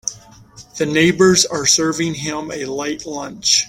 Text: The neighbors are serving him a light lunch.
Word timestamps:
The 0.79 0.87
neighbors 0.87 1.45
are 1.45 1.67
serving 1.67 2.15
him 2.15 2.49
a 2.49 2.65
light 2.65 3.05
lunch. 3.05 3.59